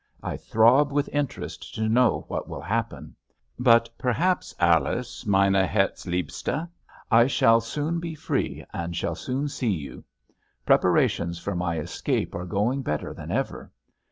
[0.23, 3.15] I throb with interest to know what will happen.
[3.59, 6.67] But perhaps, Alice, meine herzliebste,
[7.11, 10.03] I shall soon be free, and shall soon see you!
[10.65, 13.71] Preparations for my escape are going better than ever.